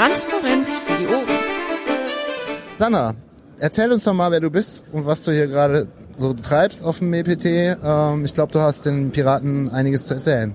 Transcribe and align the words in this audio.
Transparenz 0.00 0.72
für 0.74 0.98
die 0.98 1.06
Ohren. 1.06 1.26
Sandra, 2.76 3.14
erzähl 3.58 3.92
uns 3.92 4.04
doch 4.04 4.14
mal, 4.14 4.30
wer 4.30 4.40
du 4.40 4.50
bist 4.50 4.82
und 4.92 5.04
was 5.04 5.24
du 5.24 5.32
hier 5.32 5.46
gerade 5.46 5.88
so 6.16 6.32
treibst 6.32 6.82
auf 6.82 7.00
dem 7.00 7.12
EPT. 7.12 7.44
Ähm, 7.82 8.24
ich 8.24 8.32
glaube, 8.32 8.52
du 8.52 8.60
hast 8.60 8.86
den 8.86 9.10
Piraten 9.10 9.68
einiges 9.68 10.06
zu 10.06 10.14
erzählen. 10.14 10.54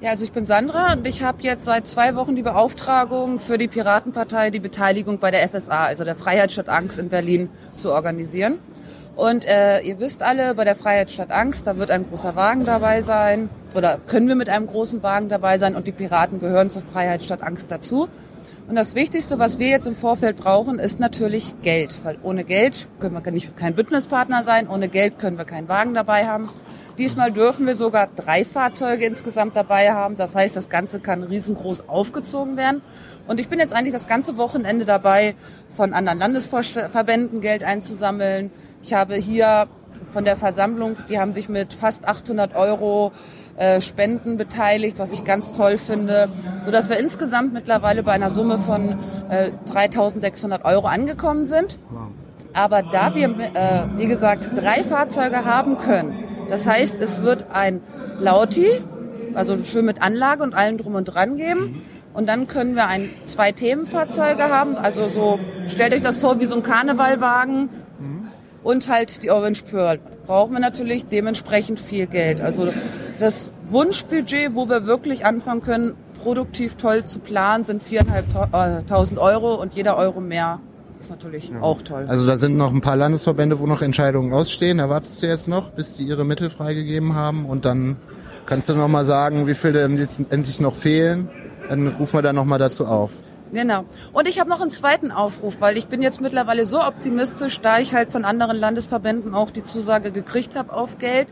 Ja, 0.00 0.10
also 0.10 0.22
ich 0.22 0.30
bin 0.30 0.46
Sandra 0.46 0.92
und 0.92 1.08
ich 1.08 1.24
habe 1.24 1.38
jetzt 1.42 1.64
seit 1.64 1.88
zwei 1.88 2.14
Wochen 2.14 2.36
die 2.36 2.42
Beauftragung 2.42 3.40
für 3.40 3.58
die 3.58 3.66
Piratenpartei, 3.66 4.50
die 4.50 4.60
Beteiligung 4.60 5.18
bei 5.18 5.32
der 5.32 5.48
FSA, 5.48 5.86
also 5.86 6.04
der 6.04 6.14
Freiheit 6.14 6.52
statt 6.52 6.68
Angst 6.68 7.00
in 7.00 7.08
Berlin, 7.08 7.50
zu 7.74 7.92
organisieren. 7.92 8.60
Und 9.16 9.44
äh, 9.44 9.80
ihr 9.80 9.98
wisst 9.98 10.22
alle, 10.22 10.54
bei 10.54 10.62
der 10.62 10.76
Freiheit 10.76 11.10
statt 11.10 11.32
Angst, 11.32 11.66
da 11.66 11.78
wird 11.78 11.90
ein 11.90 12.08
großer 12.08 12.36
Wagen 12.36 12.64
dabei 12.64 13.02
sein 13.02 13.50
oder 13.74 13.98
können 14.06 14.28
wir 14.28 14.36
mit 14.36 14.48
einem 14.48 14.68
großen 14.68 15.02
Wagen 15.02 15.28
dabei 15.28 15.58
sein 15.58 15.74
und 15.74 15.88
die 15.88 15.92
Piraten 15.92 16.38
gehören 16.38 16.70
zur 16.70 16.82
Freiheit 16.82 17.24
statt 17.24 17.42
Angst 17.42 17.68
dazu. 17.72 18.08
Und 18.68 18.76
das 18.76 18.94
Wichtigste, 18.94 19.40
was 19.40 19.58
wir 19.58 19.68
jetzt 19.68 19.88
im 19.88 19.96
Vorfeld 19.96 20.36
brauchen, 20.36 20.78
ist 20.78 21.00
natürlich 21.00 21.56
Geld, 21.62 22.04
weil 22.04 22.18
ohne 22.22 22.44
Geld 22.44 22.86
können 23.00 23.20
wir 23.20 23.32
nicht 23.32 23.56
kein 23.56 23.74
Bündnispartner 23.74 24.44
sein, 24.44 24.68
ohne 24.68 24.88
Geld 24.88 25.18
können 25.18 25.38
wir 25.38 25.44
keinen 25.44 25.68
Wagen 25.68 25.94
dabei 25.94 26.28
haben. 26.28 26.50
Diesmal 26.98 27.30
dürfen 27.30 27.64
wir 27.64 27.76
sogar 27.76 28.08
drei 28.08 28.44
Fahrzeuge 28.44 29.06
insgesamt 29.06 29.54
dabei 29.54 29.92
haben. 29.92 30.16
Das 30.16 30.34
heißt, 30.34 30.56
das 30.56 30.68
Ganze 30.68 30.98
kann 30.98 31.22
riesengroß 31.22 31.88
aufgezogen 31.88 32.56
werden. 32.56 32.82
Und 33.28 33.38
ich 33.38 33.48
bin 33.48 33.60
jetzt 33.60 33.72
eigentlich 33.72 33.92
das 33.92 34.08
ganze 34.08 34.36
Wochenende 34.36 34.84
dabei, 34.84 35.36
von 35.76 35.94
anderen 35.94 36.18
Landesverbänden 36.18 37.40
Geld 37.40 37.62
einzusammeln. 37.62 38.50
Ich 38.82 38.94
habe 38.94 39.14
hier 39.14 39.68
von 40.12 40.24
der 40.24 40.36
Versammlung, 40.36 40.96
die 41.08 41.20
haben 41.20 41.32
sich 41.32 41.48
mit 41.48 41.72
fast 41.72 42.08
800 42.08 42.56
Euro 42.56 43.12
äh, 43.56 43.80
Spenden 43.80 44.36
beteiligt, 44.36 44.98
was 44.98 45.12
ich 45.12 45.22
ganz 45.22 45.52
toll 45.52 45.76
finde, 45.76 46.28
so 46.62 46.72
dass 46.72 46.88
wir 46.88 46.98
insgesamt 46.98 47.52
mittlerweile 47.52 48.02
bei 48.02 48.12
einer 48.12 48.30
Summe 48.30 48.58
von 48.58 48.98
äh, 49.28 49.50
3.600 49.70 50.64
Euro 50.64 50.88
angekommen 50.88 51.46
sind. 51.46 51.78
Aber 52.54 52.82
da 52.82 53.14
wir, 53.14 53.28
äh, 53.28 53.86
wie 53.96 54.08
gesagt, 54.08 54.50
drei 54.56 54.82
Fahrzeuge 54.82 55.44
haben 55.44 55.76
können, 55.78 56.27
das 56.48 56.66
heißt, 56.66 56.96
es 57.00 57.22
wird 57.22 57.46
ein 57.52 57.80
Lauti, 58.18 58.66
also 59.34 59.56
schön 59.64 59.84
mit 59.84 60.02
Anlage 60.02 60.42
und 60.42 60.54
allem 60.54 60.76
drum 60.76 60.94
und 60.94 61.04
dran 61.04 61.36
geben. 61.36 61.82
Und 62.14 62.28
dann 62.28 62.46
können 62.46 62.74
wir 62.74 62.88
ein 62.88 63.10
zwei 63.24 63.52
Themenfahrzeuge 63.52 64.44
haben, 64.44 64.76
also 64.76 65.08
so 65.08 65.38
stellt 65.68 65.94
euch 65.94 66.02
das 66.02 66.16
vor 66.16 66.40
wie 66.40 66.46
so 66.46 66.56
ein 66.56 66.62
Karnevalwagen 66.62 67.68
und 68.62 68.88
halt 68.88 69.22
die 69.22 69.30
Orange 69.30 69.62
Pearl. 69.62 70.00
Brauchen 70.26 70.52
wir 70.52 70.60
natürlich 70.60 71.06
dementsprechend 71.06 71.78
viel 71.78 72.06
Geld. 72.06 72.40
Also 72.40 72.72
das 73.18 73.52
Wunschbudget, 73.68 74.54
wo 74.54 74.68
wir 74.68 74.86
wirklich 74.86 75.26
anfangen 75.26 75.62
können, 75.62 75.94
produktiv 76.22 76.74
toll 76.74 77.04
zu 77.04 77.20
planen, 77.20 77.64
sind 77.64 77.82
viereinhalbtausend 77.82 79.18
Euro 79.18 79.54
und 79.54 79.74
jeder 79.74 79.96
Euro 79.96 80.20
mehr 80.20 80.60
ist 81.00 81.10
natürlich 81.10 81.50
ja. 81.50 81.60
auch 81.60 81.82
toll. 81.82 82.06
Also 82.08 82.26
da 82.26 82.38
sind 82.38 82.56
noch 82.56 82.72
ein 82.72 82.80
paar 82.80 82.96
Landesverbände, 82.96 83.58
wo 83.58 83.66
noch 83.66 83.82
Entscheidungen 83.82 84.32
ausstehen. 84.32 84.78
Erwartest 84.78 85.22
du 85.22 85.26
jetzt 85.26 85.48
noch, 85.48 85.70
bis 85.70 85.94
die 85.94 86.04
ihre 86.04 86.24
Mittel 86.24 86.50
freigegeben 86.50 87.14
haben 87.14 87.46
und 87.46 87.64
dann 87.64 87.96
kannst 88.46 88.68
du 88.68 88.74
noch 88.74 88.88
mal 88.88 89.04
sagen, 89.04 89.46
wie 89.46 89.54
viel 89.54 89.72
denn 89.72 89.98
jetzt 89.98 90.20
endlich 90.32 90.60
noch 90.60 90.74
fehlen. 90.74 91.28
Dann 91.68 91.88
rufen 91.88 92.18
wir 92.18 92.22
da 92.22 92.32
noch 92.32 92.44
mal 92.44 92.58
dazu 92.58 92.86
auf. 92.86 93.10
Genau. 93.52 93.84
Und 94.12 94.28
ich 94.28 94.40
habe 94.40 94.50
noch 94.50 94.60
einen 94.60 94.70
zweiten 94.70 95.10
Aufruf, 95.10 95.56
weil 95.60 95.78
ich 95.78 95.86
bin 95.86 96.02
jetzt 96.02 96.20
mittlerweile 96.20 96.66
so 96.66 96.82
optimistisch, 96.82 97.60
da 97.60 97.78
ich 97.78 97.94
halt 97.94 98.10
von 98.10 98.24
anderen 98.24 98.56
Landesverbänden 98.56 99.34
auch 99.34 99.50
die 99.50 99.64
Zusage 99.64 100.12
gekriegt 100.12 100.54
habe 100.54 100.72
auf 100.72 100.98
Geld, 100.98 101.28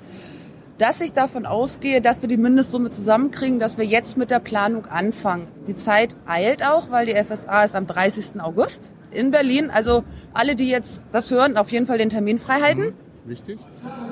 dass 0.79 1.01
ich 1.01 1.13
davon 1.13 1.47
ausgehe, 1.47 2.01
dass 2.01 2.23
wir 2.23 2.29
die 2.29 2.37
Mindestsumme 2.37 2.91
zusammenkriegen, 2.91 3.59
dass 3.59 3.79
wir 3.79 3.85
jetzt 3.85 4.17
mit 4.17 4.31
der 4.31 4.41
Planung 4.41 4.87
anfangen. 4.87 5.49
Die 5.67 5.75
Zeit 5.75 6.17
eilt 6.27 6.67
auch, 6.67 6.91
weil 6.91 7.07
die 7.07 7.15
FSA 7.15 7.65
ist 7.65 7.75
am 7.75 7.87
30. 7.87 8.41
August 8.41 8.91
in 9.17 9.31
Berlin. 9.31 9.71
Also 9.71 10.05
alle, 10.33 10.55
die 10.55 10.69
jetzt 10.69 11.05
das 11.13 11.31
hören, 11.31 11.57
auf 11.57 11.71
jeden 11.71 11.87
Fall 11.87 11.99
den 11.99 12.11
Termin 12.11 12.39
frei 12.39 12.61
halten. 12.61 12.81
Mhm. 12.81 12.95
Wichtig. 13.27 13.59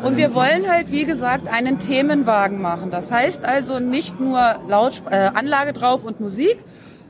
Und 0.02 0.16
wir 0.16 0.34
wollen 0.34 0.68
halt, 0.68 0.90
wie 0.90 1.04
gesagt, 1.04 1.46
einen 1.48 1.78
Themenwagen 1.78 2.60
machen. 2.60 2.90
Das 2.90 3.12
heißt 3.12 3.44
also 3.44 3.78
nicht 3.78 4.18
nur 4.18 4.60
Laut 4.66 5.02
äh, 5.08 5.30
Anlage 5.34 5.72
drauf 5.72 6.04
und 6.04 6.18
Musik, 6.20 6.58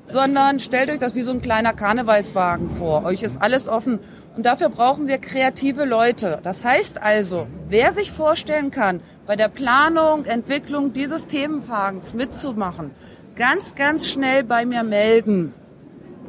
sondern 0.04 0.60
stellt 0.60 0.90
euch 0.90 0.98
das 0.98 1.14
wie 1.14 1.22
so 1.22 1.30
ein 1.30 1.40
kleiner 1.40 1.72
Karnevalswagen 1.72 2.70
vor. 2.70 3.04
Euch 3.04 3.22
ist 3.22 3.40
alles 3.40 3.68
offen. 3.68 4.00
Und 4.36 4.44
dafür 4.44 4.68
brauchen 4.68 5.08
wir 5.08 5.18
kreative 5.18 5.84
Leute. 5.84 6.40
Das 6.42 6.64
heißt 6.64 7.00
also, 7.00 7.46
wer 7.68 7.94
sich 7.94 8.12
vorstellen 8.12 8.70
kann, 8.70 9.00
bei 9.26 9.36
der 9.36 9.48
Planung, 9.48 10.24
Entwicklung 10.24 10.92
dieses 10.92 11.26
Themenwagens 11.26 12.12
mitzumachen, 12.12 12.90
ganz, 13.36 13.74
ganz 13.74 14.08
schnell 14.08 14.44
bei 14.44 14.66
mir 14.66 14.82
melden. 14.82 15.54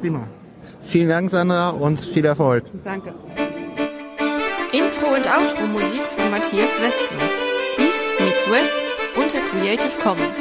Prima. 0.00 0.28
Vielen 0.82 1.08
Dank, 1.08 1.30
Sandra, 1.30 1.70
und 1.70 2.00
viel 2.00 2.24
Erfolg. 2.24 2.64
Danke. 2.84 3.14
Intro 4.72 5.06
und 5.14 5.26
Outro 5.26 5.66
Musik 5.72 6.02
von 6.02 6.30
Matthias 6.30 6.70
Westner. 6.80 7.22
East 7.78 8.04
meets 8.20 8.50
West 8.50 8.78
unter 9.16 9.38
Creative 9.50 9.90
Commons. 10.02 10.38